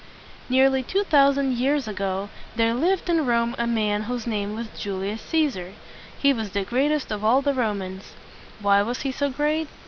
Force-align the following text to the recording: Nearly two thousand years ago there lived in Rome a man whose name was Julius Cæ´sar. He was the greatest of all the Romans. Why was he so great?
Nearly 0.49 0.81
two 0.81 1.03
thousand 1.03 1.53
years 1.59 1.87
ago 1.87 2.29
there 2.55 2.73
lived 2.73 3.07
in 3.07 3.23
Rome 3.27 3.53
a 3.59 3.67
man 3.67 4.01
whose 4.09 4.25
name 4.25 4.55
was 4.55 4.65
Julius 4.75 5.21
Cæ´sar. 5.21 5.73
He 6.17 6.33
was 6.33 6.49
the 6.53 6.63
greatest 6.65 7.11
of 7.11 7.23
all 7.23 7.43
the 7.43 7.53
Romans. 7.53 8.13
Why 8.59 8.81
was 8.81 9.01
he 9.03 9.11
so 9.11 9.29
great? 9.29 9.67